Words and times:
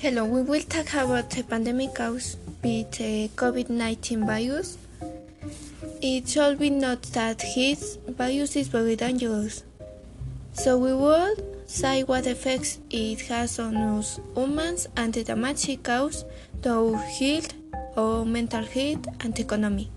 Hello, 0.00 0.24
we 0.24 0.40
will 0.40 0.62
talk 0.62 0.94
about 0.94 1.28
the 1.28 1.42
pandemic 1.42 1.94
caused 1.94 2.38
by 2.62 2.86
the 2.96 3.28
COVID-19 3.36 4.24
virus. 4.24 4.78
It 6.00 6.26
should 6.26 6.58
be 6.58 6.70
noted 6.70 7.12
that 7.12 7.44
this 7.54 7.98
virus 8.08 8.56
is 8.56 8.68
very 8.68 8.96
dangerous. 8.96 9.62
So 10.54 10.78
we 10.78 10.94
will 10.94 11.36
say 11.66 12.02
what 12.04 12.26
effects 12.26 12.78
it 12.88 13.20
has 13.28 13.58
on 13.58 13.76
us 13.76 14.18
humans 14.34 14.88
and 14.96 15.12
the 15.12 15.22
damage 15.22 15.68
it 15.68 15.84
causes 15.84 16.24
to 16.62 16.70
our 16.70 16.96
health, 16.96 17.52
our 17.94 18.24
mental 18.24 18.64
health 18.64 19.04
and 19.20 19.38
economy. 19.38 19.90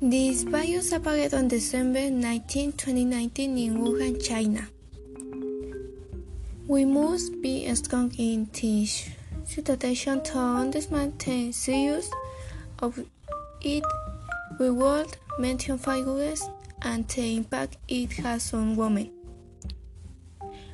This 0.00 0.42
virus 0.44 0.92
appeared 0.92 1.34
on 1.34 1.48
December 1.48 2.08
19, 2.08 2.72
2019 2.72 3.58
in 3.58 3.76
Wuhan, 3.76 4.26
China. 4.26 4.68
We 6.68 6.84
must 6.84 7.40
be 7.40 7.74
strong 7.74 8.12
in 8.18 8.50
this 8.52 9.08
situation 9.46 10.22
to 10.24 10.38
understand 10.38 11.18
the 11.18 11.50
seriousness 11.50 12.10
of 12.80 12.98
it. 13.62 13.82
We 14.60 14.70
will 14.70 15.06
mention 15.38 15.78
figures 15.78 16.42
and 16.82 17.08
the 17.08 17.36
impact 17.36 17.78
it 17.88 18.12
has 18.18 18.52
on 18.52 18.76
women. 18.76 19.10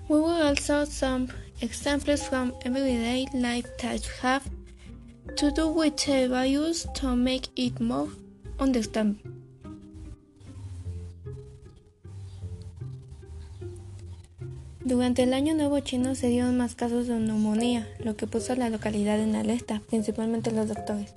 We 0.08 0.18
will 0.18 0.42
also 0.42 0.84
some 0.84 1.28
examples 1.60 2.26
from 2.26 2.54
everyday 2.64 3.28
life 3.32 3.66
that 3.78 4.04
have 4.20 4.50
to 5.36 5.52
do 5.52 5.68
with 5.68 5.96
the 6.04 6.26
values 6.26 6.88
to 6.94 7.14
make 7.14 7.46
it 7.54 7.78
more 7.78 8.08
understandable. 8.58 9.43
Durante 14.84 15.22
el 15.22 15.32
Año 15.32 15.54
Nuevo 15.54 15.80
chino 15.80 16.14
se 16.14 16.28
dieron 16.28 16.58
más 16.58 16.74
casos 16.74 17.06
de 17.06 17.18
neumonía, 17.18 17.88
lo 18.00 18.16
que 18.16 18.26
puso 18.26 18.52
a 18.52 18.56
la 18.56 18.68
localidad 18.68 19.18
en 19.18 19.34
alerta, 19.34 19.80
principalmente 19.88 20.50
los 20.50 20.68
doctores. 20.68 21.14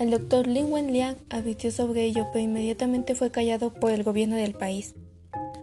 El 0.00 0.10
doctor 0.10 0.48
Lin 0.48 0.72
Wenliang 0.72 1.16
advirtió 1.30 1.70
sobre 1.70 2.02
ello, 2.02 2.26
pero 2.32 2.44
inmediatamente 2.44 3.14
fue 3.14 3.30
callado 3.30 3.72
por 3.72 3.92
el 3.92 4.02
gobierno 4.02 4.34
del 4.34 4.54
país. 4.54 4.96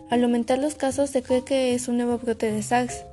Al 0.10 0.24
aumentar 0.24 0.58
los 0.58 0.76
casos, 0.76 1.10
se 1.10 1.22
cree 1.22 1.44
que 1.44 1.74
es 1.74 1.90
un 1.90 1.98
nuevo 1.98 2.18
brote 2.18 2.50
de 2.50 2.64
SARS. 2.64 3.04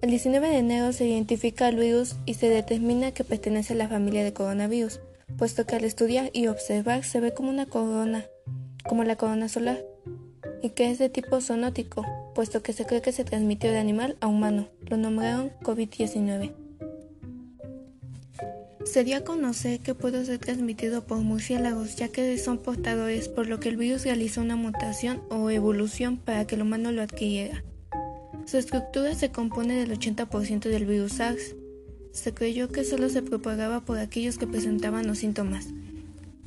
El 0.00 0.10
19 0.10 0.48
de 0.48 0.58
enero 0.58 0.92
se 0.92 1.06
identifica 1.06 1.68
el 1.68 1.76
virus 1.76 2.16
y 2.26 2.34
se 2.34 2.48
determina 2.48 3.12
que 3.12 3.22
pertenece 3.22 3.74
a 3.74 3.76
la 3.76 3.88
familia 3.88 4.24
de 4.24 4.32
coronavirus, 4.32 4.98
puesto 5.38 5.64
que 5.64 5.76
al 5.76 5.84
estudiar 5.84 6.30
y 6.32 6.48
observar 6.48 7.04
se 7.04 7.20
ve 7.20 7.32
como 7.32 7.50
una 7.50 7.66
corona, 7.66 8.24
como 8.88 9.04
la 9.04 9.14
corona 9.14 9.48
solar, 9.48 9.78
y 10.60 10.70
que 10.70 10.90
es 10.90 10.98
de 10.98 11.08
tipo 11.08 11.40
zoonótico, 11.40 12.04
puesto 12.36 12.62
que 12.62 12.74
se 12.74 12.84
cree 12.84 13.00
que 13.00 13.12
se 13.12 13.24
transmitió 13.24 13.70
de 13.72 13.78
animal 13.78 14.18
a 14.20 14.26
humano. 14.26 14.68
Lo 14.90 14.98
nombraron 14.98 15.50
COVID-19. 15.62 16.52
Se 18.84 19.04
dio 19.04 19.16
a 19.16 19.24
conocer 19.24 19.80
que 19.80 19.94
puede 19.94 20.22
ser 20.26 20.38
transmitido 20.38 21.06
por 21.06 21.16
murciélagos, 21.20 21.96
ya 21.96 22.08
que 22.08 22.36
son 22.36 22.58
portadores, 22.58 23.30
por 23.30 23.48
lo 23.48 23.58
que 23.58 23.70
el 23.70 23.78
virus 23.78 24.04
realizó 24.04 24.42
una 24.42 24.54
mutación 24.54 25.22
o 25.30 25.48
evolución 25.48 26.18
para 26.18 26.46
que 26.46 26.56
el 26.56 26.62
humano 26.62 26.92
lo 26.92 27.00
adquiriera. 27.00 27.64
Su 28.44 28.58
estructura 28.58 29.14
se 29.14 29.30
compone 29.32 29.74
del 29.74 29.98
80% 29.98 30.68
del 30.68 30.84
virus 30.84 31.14
SARS. 31.14 31.56
Se 32.12 32.34
creyó 32.34 32.68
que 32.68 32.84
solo 32.84 33.08
se 33.08 33.22
propagaba 33.22 33.80
por 33.80 33.96
aquellos 33.96 34.36
que 34.36 34.46
presentaban 34.46 35.06
los 35.06 35.18
síntomas. 35.18 35.68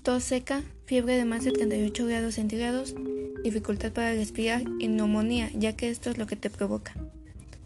Tos 0.03 0.23
seca, 0.23 0.61
fiebre 0.85 1.17
de 1.17 1.25
más 1.25 1.45
de 1.45 1.51
38 1.51 2.05
grados 2.05 2.35
centígrados, 2.35 2.93
dificultad 3.43 3.91
para 3.91 4.13
respirar 4.13 4.63
y 4.79 4.87
neumonía, 4.87 5.49
ya 5.53 5.73
que 5.75 5.89
esto 5.89 6.09
es 6.09 6.17
lo 6.17 6.27
que 6.27 6.35
te 6.35 6.49
provoca. 6.49 6.93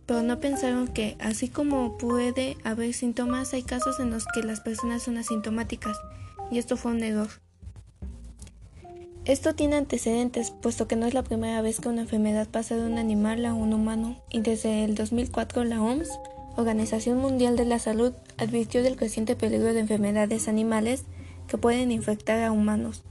Pero 0.06 0.22
no 0.22 0.40
pensaron 0.40 0.88
que, 0.88 1.16
así 1.20 1.48
como 1.48 1.98
puede 1.98 2.58
haber 2.64 2.94
síntomas, 2.94 3.54
hay 3.54 3.64
casos 3.64 4.00
en 4.00 4.12
los 4.12 4.26
que 4.26 4.44
las 4.44 4.60
personas 4.60 5.04
son 5.04 5.18
asintomáticas, 5.18 5.98
y 6.52 6.58
esto 6.58 6.78
fue 6.78 6.92
un 6.92 7.04
error. 7.04 7.30
Esto 9.26 9.56
tiene 9.56 9.78
antecedentes, 9.78 10.52
puesto 10.52 10.88
que 10.88 10.98
no 10.98 11.06
es 11.06 11.14
la 11.14 11.24
primera 11.24 11.62
vez 11.62 11.80
que 11.80 11.88
una 11.88 12.02
enfermedad 12.02 12.48
pasa 12.50 12.76
de 12.76 12.86
un 12.86 12.98
animal 12.98 13.46
a 13.46 13.54
un 13.54 13.74
humano, 13.74 14.22
y 14.30 14.42
desde 14.42 14.84
el 14.84 14.96
2004 14.96 15.64
la 15.64 15.82
OMS, 15.82 16.10
Organización 16.58 17.18
Mundial 17.20 17.56
de 17.56 17.66
la 17.66 17.80
Salud, 17.80 18.14
advirtió 18.38 18.84
del 18.84 18.98
creciente 18.98 19.36
peligro 19.36 19.74
de 19.74 19.80
enfermedades 19.80 20.48
animales 20.48 21.04
que 21.48 21.58
pueden 21.58 21.92
infectar 21.92 22.44
a 22.44 22.52
humanos 22.52 23.04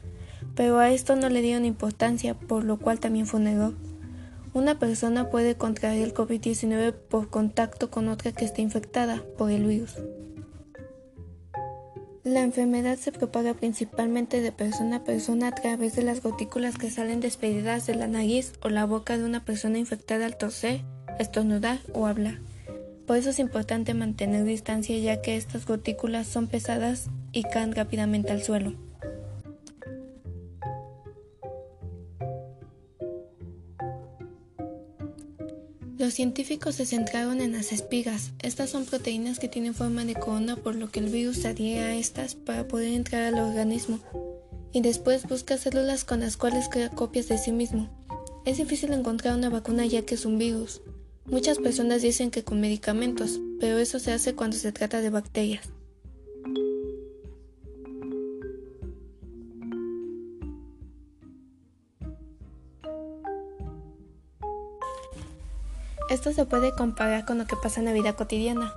pero 0.55 0.79
a 0.79 0.91
esto 0.91 1.17
no 1.17 1.29
le 1.29 1.43
dieron 1.43 1.65
importancia, 1.65 2.35
por 2.35 2.65
lo 2.65 2.79
cual 2.79 3.01
también 3.01 3.27
fue 3.27 3.41
un. 3.41 3.75
Una 4.55 4.79
persona 4.79 5.31
puede 5.31 5.55
contraer 5.55 6.03
el 6.03 6.13
COVID-19 6.13 6.93
por 6.93 7.31
contacto 7.31 7.91
con 7.91 8.09
otra 8.09 8.33
que 8.33 8.45
esté 8.45 8.61
infectada 8.61 9.23
por 9.39 9.51
el 9.51 9.65
virus. 9.65 9.97
La 12.23 12.43
enfermedad 12.43 12.99
se 12.99 13.13
propaga 13.13 13.55
principalmente 13.55 14.41
de 14.41 14.53
persona 14.53 14.97
a 14.97 15.05
persona 15.05 15.49
a 15.49 15.55
través 15.55 15.97
de 15.97 16.03
las 16.03 16.23
gotículas 16.23 16.79
que 16.79 16.91
salen 16.91 17.21
despedidas 17.21 17.87
de 17.87 17.97
la 17.97 18.07
nariz 18.07 18.53
o 18.63 18.69
la 18.69 18.85
boca 18.85 19.19
de 19.19 19.25
una 19.25 19.45
persona 19.45 19.79
infectada 19.79 20.27
al 20.27 20.37
toser, 20.37 20.83
estornudar 21.19 21.79
o 21.95 22.07
hablar. 22.07 22.39
Por 23.07 23.17
eso 23.17 23.31
es 23.31 23.39
importante 23.39 23.95
mantener 23.95 24.45
distancia 24.45 24.97
ya 24.99 25.21
que 25.21 25.37
estas 25.37 25.67
gotículas 25.67 26.29
son 26.29 26.47
pesadas 26.47 27.09
y 27.33 27.43
caen 27.43 27.75
rápidamente 27.75 28.31
al 28.31 28.43
suelo. 28.43 28.92
Los 35.99 36.15
científicos 36.15 36.77
se 36.77 36.87
centraron 36.87 37.41
en 37.41 37.53
las 37.53 37.71
espigas. 37.71 38.33
Estas 38.41 38.71
son 38.71 38.87
proteínas 38.87 39.39
que 39.39 39.49
tienen 39.49 39.75
forma 39.75 40.05
de 40.05 40.15
corona 40.15 40.57
por 40.57 40.75
lo 40.75 40.91
que 40.91 41.01
el 41.01 41.11
virus 41.11 41.39
se 41.39 41.49
adhiere 41.49 41.81
a 41.81 41.95
estas 41.97 42.35
para 42.35 42.67
poder 42.67 42.93
entrar 42.95 43.23
al 43.23 43.39
organismo 43.39 44.01
y 44.73 44.81
después 44.81 45.29
busca 45.29 45.59
células 45.59 46.05
con 46.05 46.21
las 46.21 46.37
cuales 46.37 46.69
crea 46.69 46.89
copias 46.89 47.29
de 47.29 47.39
sí 47.39 47.53
mismo. 47.53 47.89
Es 48.47 48.57
difícil 48.57 48.93
encontrar 48.93 49.37
una 49.37 49.51
vacuna 49.51 49.87
ya 49.87 50.03
que 50.03 50.15
es 50.15 50.25
un 50.25 50.39
virus. 50.39 50.81
Muchas 51.27 51.59
personas 51.59 52.03
dicen 52.03 52.31
que 52.31 52.43
con 52.43 52.61
medicamentos, 52.61 53.41
pero 53.61 53.79
eso 53.79 53.99
se 53.99 54.13
hace 54.13 54.35
cuando 54.35 54.57
se 54.57 54.73
trata 54.73 55.01
de 55.01 55.11
bacterias. 55.11 55.69
Esto 66.23 66.35
se 66.35 66.47
puede 66.47 66.71
comparar 66.71 67.25
con 67.25 67.39
lo 67.39 67.47
que 67.47 67.57
pasa 67.57 67.81
en 67.81 67.87
la 67.87 67.93
vida 67.93 68.13
cotidiana, 68.13 68.73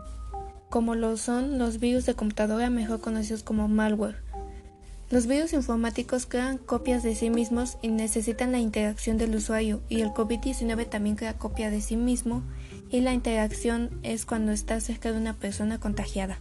como 0.72 0.96
lo 0.96 1.16
son 1.16 1.60
los 1.60 1.80
virus 1.80 2.08
de 2.08 2.16
computadora 2.16 2.72
mejor 2.72 3.02
conocidos 3.02 3.44
como 3.44 3.68
malware. 3.68 4.16
Los 5.12 5.28
virus 5.28 5.54
informáticos 5.54 6.26
crean 6.26 6.58
copias 6.58 7.04
de 7.04 7.14
sí 7.14 7.30
mismos 7.30 7.78
y 7.84 7.90
necesitan 7.90 8.52
la 8.52 8.58
interacción 8.58 9.20
del 9.20 9.36
usuario, 9.36 9.82
y 9.90 10.02
el 10.02 10.10
COVID-19 10.10 10.90
también 10.90 11.18
crea 11.18 11.38
copia 11.38 11.70
de 11.70 11.82
sí 11.82 11.98
mismo, 11.98 12.42
y 12.90 13.02
la 13.02 13.14
interacción 13.14 13.92
es 14.02 14.26
cuando 14.26 14.52
está 14.52 14.82
cerca 14.82 15.12
de 15.12 15.20
una 15.20 15.36
persona 15.36 15.80
contagiada. 15.80 16.40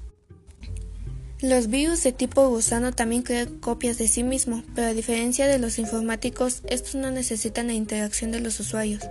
Los 1.45 1.69
virus 1.69 2.03
de 2.03 2.13
tipo 2.13 2.49
gusano 2.49 2.93
también 2.93 3.21
crean 3.21 3.59
copias 3.59 3.99
de 3.99 4.09
sí 4.09 4.23
mismo, 4.23 4.63
pero 4.75 4.87
a 4.87 4.95
diferencia 4.95 5.47
de 5.47 5.59
los 5.59 5.79
informáticos, 5.79 6.63
estos 6.71 6.95
no 6.95 7.11
necesitan 7.11 7.67
la 7.67 7.75
interacción 7.75 8.33
de 8.33 8.41
los 8.41 8.59
usuarios, 8.61 9.03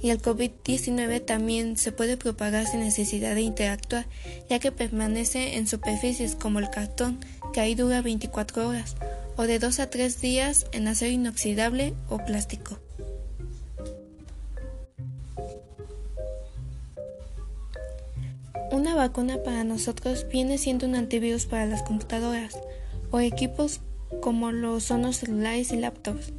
y 0.00 0.10
el 0.10 0.22
COVID-19 0.22 1.24
también 1.24 1.76
se 1.76 1.90
puede 1.90 2.16
propagar 2.16 2.68
sin 2.68 2.78
necesidad 2.78 3.34
de 3.34 3.40
interactuar, 3.40 4.06
ya 4.48 4.60
que 4.60 4.70
permanece 4.70 5.56
en 5.56 5.66
superficies 5.66 6.36
como 6.36 6.60
el 6.60 6.70
cartón, 6.70 7.18
que 7.52 7.58
ahí 7.58 7.74
dura 7.74 8.02
24 8.02 8.68
horas, 8.68 8.94
o 9.36 9.42
de 9.48 9.58
2 9.58 9.80
a 9.80 9.90
3 9.90 10.20
días 10.20 10.66
en 10.70 10.86
acero 10.86 11.10
inoxidable 11.10 11.94
o 12.08 12.24
plástico. 12.24 12.78
Una 18.72 18.94
vacuna 18.94 19.42
para 19.42 19.64
nosotros 19.64 20.26
viene 20.30 20.56
siendo 20.56 20.86
un 20.86 20.94
antivirus 20.94 21.46
para 21.46 21.66
las 21.66 21.82
computadoras 21.82 22.56
o 23.10 23.18
equipos 23.18 23.80
como 24.20 24.52
los 24.52 24.84
sonos 24.84 25.16
celulares 25.16 25.72
y 25.72 25.76
laptops. 25.76 26.32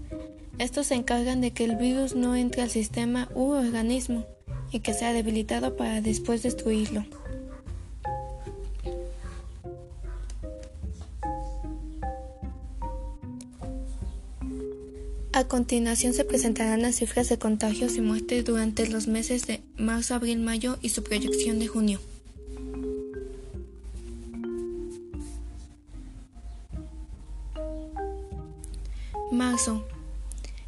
Estos 0.58 0.88
se 0.88 0.96
encargan 0.96 1.42
de 1.42 1.52
que 1.52 1.66
el 1.66 1.76
virus 1.76 2.16
no 2.16 2.38
entre 2.38 2.62
al 2.62 2.70
sistema 2.70 3.28
u 3.36 3.52
organismo 3.52 4.26
y 4.72 4.80
que 4.80 4.94
sea 4.94 5.12
debilitado 5.12 5.76
para 5.76 6.00
después 6.00 6.42
destruirlo. 6.42 7.04
A 15.34 15.46
continuación 15.46 16.14
se 16.14 16.24
presentarán 16.24 16.82
las 16.82 16.96
cifras 16.96 17.28
de 17.28 17.40
contagios 17.40 17.98
y 17.98 18.02
muertes 18.02 18.46
durante 18.46 18.88
los 18.88 19.08
meses 19.08 19.48
de 19.48 19.62
marzo, 19.78 20.16
abril, 20.16 20.40
mayo 20.40 20.78
y 20.82 20.90
su 20.90 21.04
proyección 21.04 21.60
de 21.60 21.68
junio. 21.68 22.00
Marzo. 29.62 29.86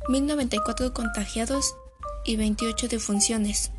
1094 0.08 0.94
contagiados 0.94 1.74
y 2.26 2.36
28 2.36 2.90
defunciones. 2.90 3.72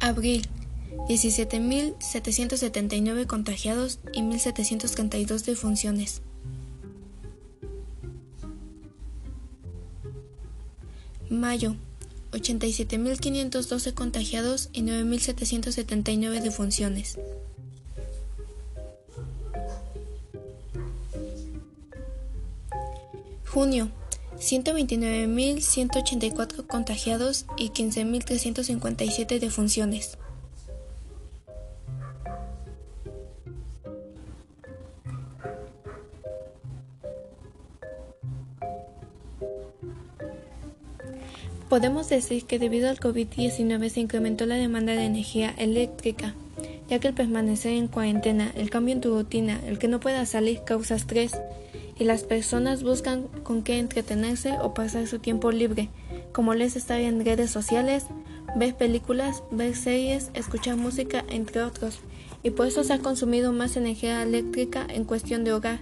Abril. 0.00 0.48
17.779 1.08 3.26
contagiados 3.26 3.98
y 4.14 4.22
1.732 4.22 5.44
defunciones. 5.44 6.22
Mayo. 11.28 11.76
87.512 12.32 13.92
contagiados 13.92 14.70
y 14.72 14.80
9.779 14.80 16.40
defunciones. 16.40 17.18
Junio. 23.54 23.88
129.184 24.36 26.66
contagiados 26.66 27.46
y 27.56 27.68
15.357 27.68 29.38
defunciones. 29.38 30.18
Podemos 41.68 42.08
decir 42.08 42.46
que 42.46 42.58
debido 42.58 42.90
al 42.90 42.98
COVID-19 42.98 43.88
se 43.88 44.00
incrementó 44.00 44.46
la 44.46 44.56
demanda 44.56 44.94
de 44.94 45.04
energía 45.04 45.54
eléctrica, 45.56 46.34
ya 46.88 46.98
que 46.98 47.06
el 47.06 47.14
permanecer 47.14 47.74
en 47.74 47.86
cuarentena, 47.86 48.50
el 48.56 48.70
cambio 48.70 48.96
en 48.96 49.00
tu 49.00 49.14
rutina, 49.14 49.60
el 49.68 49.78
que 49.78 49.86
no 49.86 50.00
puedas 50.00 50.30
salir 50.30 50.64
causa 50.64 50.96
estrés 50.96 51.30
y 51.98 52.04
las 52.04 52.24
personas 52.24 52.82
buscan 52.82 53.28
con 53.42 53.62
qué 53.62 53.78
entretenerse 53.78 54.58
o 54.60 54.74
pasar 54.74 55.06
su 55.06 55.18
tiempo 55.18 55.52
libre, 55.52 55.90
como 56.32 56.54
les 56.54 56.76
estar 56.76 57.00
en 57.00 57.24
redes 57.24 57.50
sociales, 57.50 58.06
ver 58.56 58.74
películas, 58.74 59.42
ver 59.50 59.76
series, 59.76 60.30
escuchar 60.34 60.76
música, 60.76 61.24
entre 61.28 61.62
otros, 61.62 62.00
y 62.42 62.50
por 62.50 62.66
eso 62.66 62.84
se 62.84 62.92
ha 62.92 62.98
consumido 62.98 63.52
más 63.52 63.76
energía 63.76 64.22
eléctrica 64.22 64.86
en 64.88 65.04
cuestión 65.04 65.44
de 65.44 65.52
hogar. 65.52 65.80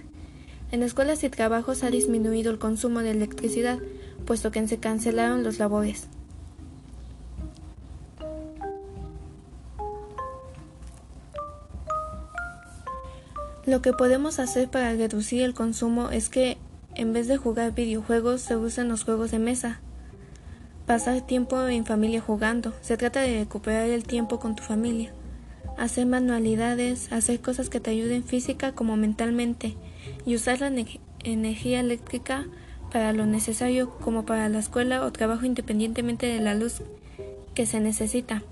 En 0.71 0.81
escuelas 0.83 1.23
y 1.23 1.29
trabajos 1.29 1.83
ha 1.83 1.91
disminuido 1.91 2.51
el 2.51 2.59
consumo 2.59 3.01
de 3.01 3.11
electricidad, 3.11 3.79
puesto 4.25 4.51
que 4.51 4.67
se 4.67 4.77
cancelaron 4.77 5.43
los 5.43 5.59
labores. 5.59 6.07
Lo 13.65 13.81
que 13.81 13.93
podemos 13.93 14.39
hacer 14.39 14.69
para 14.69 14.91
reducir 14.93 15.41
el 15.41 15.53
consumo 15.53 16.09
es 16.09 16.27
que 16.27 16.57
en 16.95 17.13
vez 17.13 17.29
de 17.29 17.37
jugar 17.37 17.73
videojuegos 17.73 18.41
se 18.41 18.57
usan 18.57 18.89
los 18.89 19.05
juegos 19.05 19.31
de 19.31 19.39
mesa. 19.39 19.79
Pasar 20.85 21.21
tiempo 21.21 21.65
en 21.69 21.85
familia 21.85 22.19
jugando. 22.19 22.73
Se 22.81 22.97
trata 22.97 23.21
de 23.21 23.39
recuperar 23.39 23.87
el 23.89 24.03
tiempo 24.03 24.37
con 24.37 24.57
tu 24.57 24.63
familia. 24.63 25.13
Hacer 25.77 26.05
manualidades, 26.05 27.11
hacer 27.13 27.39
cosas 27.39 27.69
que 27.69 27.79
te 27.79 27.91
ayuden 27.91 28.25
física 28.25 28.73
como 28.73 28.97
mentalmente 28.97 29.77
y 30.25 30.35
usar 30.35 30.59
la 30.59 30.71
energía 31.23 31.79
eléctrica 31.79 32.45
para 32.91 33.13
lo 33.13 33.25
necesario 33.25 33.89
como 33.89 34.25
para 34.25 34.49
la 34.49 34.59
escuela 34.59 35.05
o 35.05 35.11
trabajo 35.13 35.45
independientemente 35.45 36.25
de 36.25 36.41
la 36.41 36.53
luz 36.53 36.81
que 37.55 37.65
se 37.65 37.79
necesita. 37.79 38.43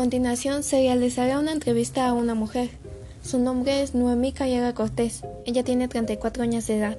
Continuación 0.00 0.62
se 0.62 0.78
realizará 0.78 1.38
una 1.38 1.52
entrevista 1.52 2.08
a 2.08 2.14
una 2.14 2.34
mujer. 2.34 2.70
Su 3.22 3.38
nombre 3.38 3.82
es 3.82 3.94
Noemí 3.94 4.32
Callega 4.32 4.72
Cortés. 4.72 5.20
Ella 5.44 5.62
tiene 5.62 5.88
34 5.88 6.42
años 6.42 6.66
de 6.66 6.78
edad. 6.78 6.98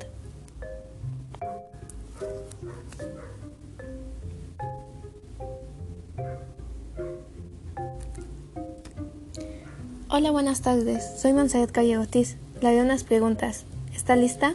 Hola, 10.07 10.29
buenas 10.29 10.61
tardes. 10.61 11.03
Soy 11.19 11.33
Monserrat 11.33 11.71
Calle 11.71 11.97
Ortiz. 11.97 12.37
Le 12.61 12.67
haré 12.67 12.83
unas 12.83 13.03
preguntas. 13.03 13.65
¿Está 13.95 14.15
lista? 14.15 14.53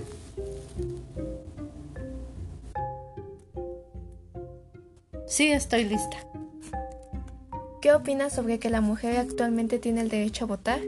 Sí, 5.26 5.50
estoy 5.50 5.82
lista. 5.82 6.19
¿Qué 7.86 7.92
opinas 7.92 8.32
sobre 8.32 8.58
que 8.58 8.68
la 8.68 8.80
mujer 8.80 9.16
actualmente 9.16 9.78
tiene 9.78 10.00
el 10.00 10.08
derecho 10.08 10.44
a 10.44 10.48
votar? 10.48 10.80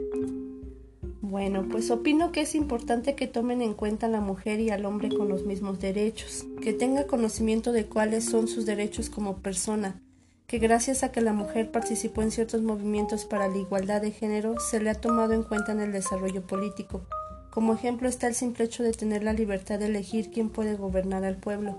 Bueno, 1.21 1.65
pues 1.71 1.91
opino 1.91 2.33
que 2.33 2.41
es 2.41 2.55
importante 2.55 3.15
que 3.15 3.25
tomen 3.25 3.61
en 3.61 3.73
cuenta 3.73 4.07
a 4.07 4.09
la 4.09 4.19
mujer 4.19 4.59
y 4.59 4.69
al 4.69 4.83
hombre 4.83 5.07
con 5.07 5.29
los 5.29 5.45
mismos 5.45 5.79
derechos, 5.79 6.45
que 6.61 6.73
tenga 6.73 7.07
conocimiento 7.07 7.71
de 7.71 7.85
cuáles 7.85 8.25
son 8.25 8.49
sus 8.49 8.65
derechos 8.65 9.09
como 9.09 9.37
persona, 9.37 10.01
que 10.45 10.59
gracias 10.59 11.03
a 11.03 11.13
que 11.13 11.21
la 11.21 11.31
mujer 11.31 11.71
participó 11.71 12.21
en 12.21 12.31
ciertos 12.31 12.63
movimientos 12.63 13.23
para 13.23 13.47
la 13.47 13.59
igualdad 13.59 14.01
de 14.01 14.11
género, 14.11 14.59
se 14.59 14.81
le 14.81 14.89
ha 14.89 14.95
tomado 14.95 15.31
en 15.31 15.43
cuenta 15.43 15.71
en 15.71 15.79
el 15.79 15.93
desarrollo 15.93 16.45
político. 16.45 17.03
Como 17.49 17.75
ejemplo 17.75 18.09
está 18.09 18.27
el 18.27 18.35
simple 18.35 18.65
hecho 18.65 18.83
de 18.83 18.91
tener 18.91 19.23
la 19.23 19.31
libertad 19.31 19.79
de 19.79 19.85
elegir 19.85 20.31
quién 20.31 20.49
puede 20.49 20.75
gobernar 20.75 21.23
al 21.23 21.37
pueblo. 21.37 21.77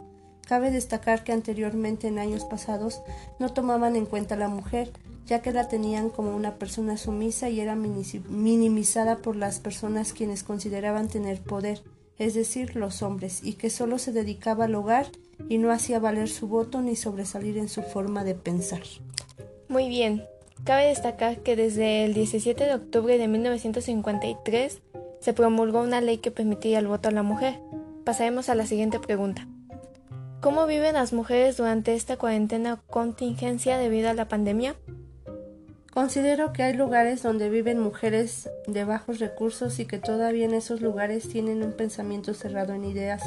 Cabe 0.49 0.71
destacar 0.71 1.23
que 1.25 1.33
anteriormente 1.33 2.09
en 2.09 2.19
años 2.19 2.45
pasados 2.47 3.03
no 3.39 3.53
tomaban 3.53 3.95
en 3.95 4.07
cuenta 4.07 4.35
a 4.35 4.39
la 4.39 4.49
mujer, 4.49 4.91
ya 5.27 5.43
que 5.43 5.53
la 5.53 5.69
tenían 5.69 6.11
como 6.11 6.35
una 6.35 6.57
persona 6.57 6.97
sumisa 6.97 7.49
y 7.49 7.61
era 7.61 7.77
minimizada 7.77 9.19
por 9.19 9.37
las 9.37 9.61
personas 9.61 10.13
quienes 10.13 10.43
consideraban 10.43 11.09
tener 11.09 11.41
poder, 11.41 11.83
es 12.19 12.35
decir, 12.35 12.77
los 12.77 13.03
hombres, 13.03 13.41
y 13.43 13.55
que 13.55 13.71
solo 13.71 13.99
se 13.99 14.13
dedicaba 14.13 14.65
al 14.65 14.75
hogar 14.75 15.07
y 15.49 15.59
no 15.59 15.71
hacía 15.71 15.99
valer 15.99 16.29
su 16.29 16.49
voto 16.49 16.83
ni 16.83 16.97
sobresalir 16.97 17.59
en 17.59 17.69
su 17.69 17.83
forma 17.83 18.25
de 18.25 18.35
pensar. 18.35 18.83
Muy 19.69 19.89
bien. 19.89 20.25
Cabe 20.65 20.87
destacar 20.87 21.39
que 21.39 21.57
desde 21.57 22.05
el 22.05 22.13
17 22.13 22.65
de 22.65 22.75
octubre 22.75 23.17
de 23.17 23.29
1953 23.29 24.83
se 25.21 25.33
promulgó 25.33 25.81
una 25.81 26.01
ley 26.01 26.19
que 26.19 26.31
permitía 26.31 26.79
el 26.79 26.87
voto 26.87 27.09
a 27.09 27.13
la 27.13 27.23
mujer. 27.23 27.61
Pasaremos 28.05 28.49
a 28.49 28.55
la 28.55 28.67
siguiente 28.67 28.99
pregunta. 28.99 29.47
¿Cómo 30.41 30.67
viven 30.67 30.95
las 30.95 31.13
mujeres 31.13 31.57
durante 31.57 31.95
esta 31.95 32.17
cuarentena 32.17 32.81
contingencia 32.89 33.79
debido 33.79 34.09
a 34.09 34.15
la 34.15 34.29
pandemia? 34.29 34.75
Considero 35.93 36.53
que 36.53 36.63
hay 36.63 36.73
lugares 36.73 37.21
donde 37.23 37.51
viven 37.51 37.81
mujeres 37.81 38.49
de 38.69 38.85
bajos 38.85 39.19
recursos 39.19 39.81
y 39.81 39.87
que 39.87 39.99
todavía 39.99 40.45
en 40.45 40.55
esos 40.55 40.81
lugares 40.81 41.29
tienen 41.29 41.65
un 41.65 41.73
pensamiento 41.73 42.33
cerrado 42.33 42.75
en 42.75 42.85
ideas. 42.85 43.23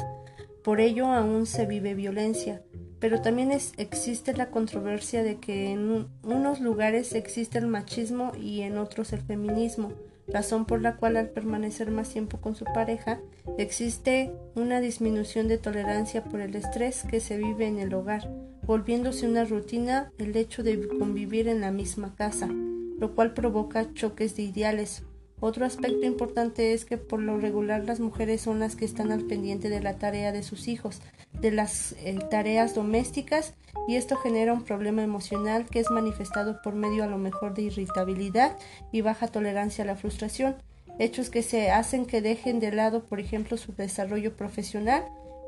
Por 0.62 0.80
ello 0.80 1.06
aún 1.08 1.44
se 1.44 1.66
vive 1.66 1.92
violencia. 1.94 2.62
Pero 3.00 3.20
también 3.20 3.52
existe 3.52 4.32
la 4.32 4.48
controversia 4.50 5.22
de 5.22 5.36
que 5.36 5.72
en 5.72 6.08
unos 6.22 6.60
lugares 6.60 7.14
existe 7.14 7.58
el 7.58 7.66
machismo 7.66 8.32
y 8.40 8.62
en 8.62 8.78
otros 8.78 9.12
el 9.12 9.20
feminismo, 9.20 9.92
razón 10.26 10.64
por 10.64 10.80
la 10.80 10.96
cual 10.96 11.18
al 11.18 11.28
permanecer 11.28 11.90
más 11.90 12.08
tiempo 12.08 12.38
con 12.38 12.54
su 12.54 12.64
pareja 12.64 13.20
existe 13.58 14.32
una 14.54 14.80
disminución 14.80 15.48
de 15.48 15.58
tolerancia 15.58 16.24
por 16.24 16.40
el 16.40 16.54
estrés 16.54 17.02
que 17.02 17.20
se 17.20 17.36
vive 17.36 17.66
en 17.66 17.78
el 17.78 17.92
hogar 17.92 18.26
volviéndose 18.66 19.28
una 19.28 19.44
rutina 19.44 20.10
el 20.18 20.36
hecho 20.36 20.62
de 20.62 20.88
convivir 20.88 21.48
en 21.48 21.60
la 21.60 21.70
misma 21.70 22.14
casa, 22.14 22.48
lo 22.48 23.14
cual 23.14 23.34
provoca 23.34 23.92
choques 23.94 24.36
de 24.36 24.44
ideales. 24.44 25.02
Otro 25.40 25.66
aspecto 25.66 26.06
importante 26.06 26.72
es 26.72 26.84
que 26.84 26.96
por 26.96 27.20
lo 27.20 27.38
regular 27.38 27.84
las 27.84 28.00
mujeres 28.00 28.40
son 28.40 28.60
las 28.60 28.76
que 28.76 28.84
están 28.84 29.12
al 29.12 29.24
pendiente 29.24 29.68
de 29.68 29.82
la 29.82 29.98
tarea 29.98 30.32
de 30.32 30.42
sus 30.42 30.68
hijos, 30.68 31.02
de 31.32 31.50
las 31.50 31.92
eh, 31.98 32.18
tareas 32.30 32.74
domésticas 32.74 33.52
y 33.86 33.96
esto 33.96 34.16
genera 34.16 34.54
un 34.54 34.64
problema 34.64 35.02
emocional 35.02 35.66
que 35.66 35.80
es 35.80 35.90
manifestado 35.90 36.62
por 36.62 36.74
medio 36.74 37.04
a 37.04 37.08
lo 37.08 37.18
mejor 37.18 37.54
de 37.54 37.62
irritabilidad 37.62 38.56
y 38.92 39.02
baja 39.02 39.28
tolerancia 39.28 39.84
a 39.84 39.86
la 39.86 39.96
frustración, 39.96 40.56
hechos 40.98 41.28
que 41.28 41.42
se 41.42 41.70
hacen 41.70 42.06
que 42.06 42.22
dejen 42.22 42.60
de 42.60 42.72
lado, 42.72 43.04
por 43.04 43.20
ejemplo, 43.20 43.58
su 43.58 43.74
desarrollo 43.74 44.36
profesional 44.36 45.04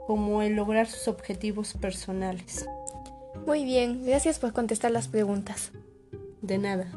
como 0.07 0.43
el 0.43 0.55
lograr 0.57 0.89
sus 0.89 1.09
objetivos 1.09 1.75
personales. 1.75 2.67
Muy 3.45 3.65
bien, 3.65 4.05
gracias 4.07 4.39
por 4.39 4.53
contestar 4.53 4.93
las 4.93 5.09
preguntas. 5.09 5.73
De 6.43 6.59
nada. 6.59 6.93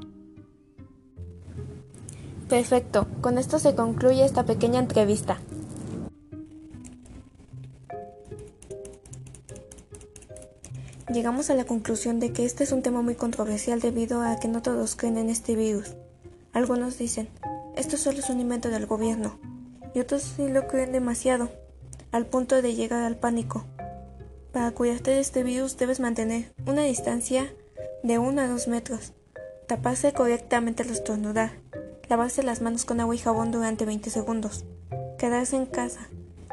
Perfecto, 2.47 3.07
con 3.21 3.37
esto 3.37 3.59
se 3.59 3.75
concluye 3.75 4.25
esta 4.25 4.45
pequeña 4.45 4.79
entrevista. 4.79 5.39
Llegamos 11.11 11.49
a 11.49 11.55
la 11.55 11.65
conclusión 11.65 12.19
de 12.19 12.33
que 12.33 12.45
este 12.45 12.63
es 12.63 12.71
un 12.71 12.83
tema 12.83 13.01
muy 13.01 13.15
controversial 13.15 13.79
debido 13.79 14.21
a 14.21 14.39
que 14.39 14.47
no 14.47 14.61
todos 14.61 14.95
creen 14.95 15.17
en 15.17 15.29
este 15.29 15.55
virus. 15.55 15.95
Algunos 16.53 16.99
dicen, 16.99 17.29
esto 17.75 17.97
solo 17.97 18.19
es 18.19 18.29
un 18.29 18.39
invento 18.39 18.69
del 18.69 18.85
gobierno, 18.85 19.39
y 19.95 19.99
otros 19.99 20.21
sí 20.21 20.47
lo 20.47 20.67
creen 20.67 20.91
demasiado, 20.91 21.49
al 22.11 22.27
punto 22.27 22.61
de 22.61 22.75
llegar 22.75 23.03
al 23.03 23.15
pánico. 23.15 23.65
Para 24.51 24.71
cuidarte 24.71 25.11
de 25.11 25.19
este 25.19 25.43
virus 25.43 25.77
debes 25.77 25.99
mantener 25.99 26.51
una 26.65 26.81
distancia 26.81 27.53
de 28.01 28.17
1 28.17 28.41
a 28.41 28.47
2 28.47 28.67
metros, 28.67 29.13
taparse 29.67 30.11
correctamente 30.11 30.81
al 30.81 30.89
estornudar, 30.89 31.51
lavarse 32.09 32.41
las 32.41 32.59
manos 32.59 32.83
con 32.83 32.99
agua 32.99 33.13
y 33.13 33.19
jabón 33.19 33.51
durante 33.51 33.85
20 33.85 34.09
segundos, 34.09 34.65
quedarse 35.19 35.55
en 35.55 35.67
casa. 35.67 35.99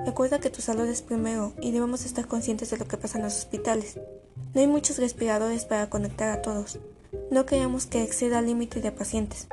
Recuerda 0.05 0.41
que 0.41 0.51
tu 0.51 0.61
salud 0.61 0.85
es 0.87 1.01
primero 1.01 1.55
y 1.59 1.73
debemos 1.73 2.05
estar 2.05 2.27
conscientes 2.27 2.69
de 2.69 2.77
lo 2.77 2.87
que 2.87 2.99
pasa 2.99 3.17
en 3.17 3.25
los 3.25 3.39
hospitales. 3.39 3.99
No 4.53 4.61
hay 4.61 4.67
muchos 4.67 4.99
respiradores 4.99 5.65
para 5.65 5.89
conectar 5.89 6.29
a 6.29 6.43
todos. 6.43 6.79
No 7.31 7.47
queremos 7.47 7.87
que 7.87 8.03
exceda 8.03 8.41
el 8.41 8.47
límite 8.47 8.83
de 8.83 8.93
pacientes. 8.93 9.49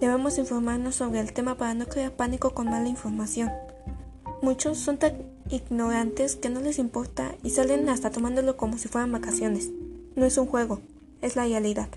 Debemos 0.00 0.38
informarnos 0.38 0.96
sobre 0.96 1.20
el 1.20 1.32
tema 1.32 1.56
para 1.56 1.74
no 1.74 1.86
crear 1.86 2.10
pánico 2.10 2.54
con 2.54 2.68
mala 2.68 2.88
información. 2.88 3.52
Muchos 4.42 4.78
son 4.78 4.98
tan 4.98 5.33
ignorantes 5.50 6.36
que 6.36 6.50
no 6.50 6.60
les 6.60 6.78
importa 6.78 7.34
y 7.42 7.50
salen 7.50 7.88
hasta 7.88 8.10
tomándolo 8.10 8.56
como 8.56 8.78
si 8.78 8.88
fueran 8.88 9.12
vacaciones. 9.12 9.70
No 10.16 10.26
es 10.26 10.38
un 10.38 10.46
juego, 10.46 10.80
es 11.22 11.36
la 11.36 11.44
realidad. 11.44 11.88